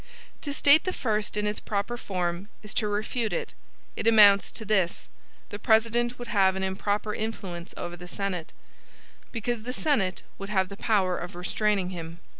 [0.41, 3.53] To state the first in its proper form, is to refute it.
[3.95, 5.09] It amounts to this:
[5.49, 8.51] the President would have an improper influence over the Senate,
[9.31, 12.17] because the Senate would have the power of restraining him.